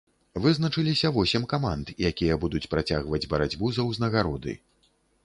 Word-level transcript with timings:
Вызначыліся 0.43 1.11
восем 1.17 1.43
каманд, 1.51 1.91
якія 2.11 2.37
будуць 2.45 2.63
працягваць 2.73 3.21
барацьбу 3.35 3.71
за 3.77 3.87
ўзнагароды. 3.91 4.57